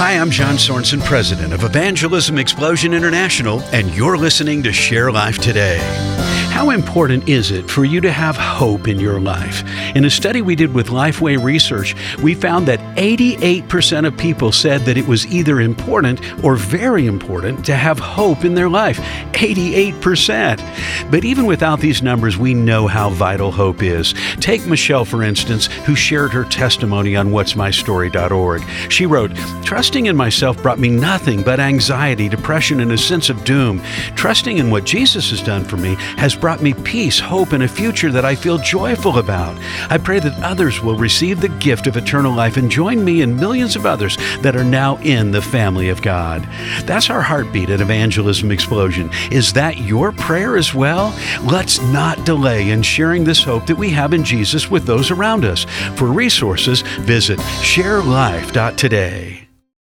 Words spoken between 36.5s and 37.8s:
me peace, hope, and a